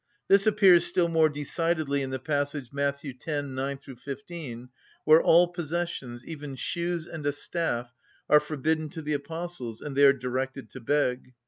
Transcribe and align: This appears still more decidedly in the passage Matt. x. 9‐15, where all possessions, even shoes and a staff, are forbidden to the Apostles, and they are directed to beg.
This 0.27 0.47
appears 0.47 0.83
still 0.83 1.09
more 1.09 1.29
decidedly 1.29 2.01
in 2.01 2.09
the 2.09 2.17
passage 2.17 2.73
Matt. 2.73 2.95
x. 3.05 3.23
9‐15, 3.23 4.69
where 5.05 5.21
all 5.21 5.47
possessions, 5.49 6.25
even 6.25 6.55
shoes 6.55 7.05
and 7.05 7.23
a 7.27 7.31
staff, 7.31 7.93
are 8.27 8.39
forbidden 8.39 8.89
to 8.89 9.03
the 9.03 9.13
Apostles, 9.13 9.79
and 9.79 9.95
they 9.95 10.07
are 10.07 10.11
directed 10.13 10.71
to 10.71 10.79
beg. 10.79 11.33